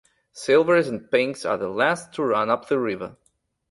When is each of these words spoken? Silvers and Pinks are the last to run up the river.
Silvers 0.33 0.87
and 0.87 1.11
Pinks 1.11 1.45
are 1.45 1.59
the 1.59 1.67
last 1.69 2.11
to 2.13 2.23
run 2.23 2.49
up 2.49 2.67
the 2.69 2.79
river. 2.79 3.17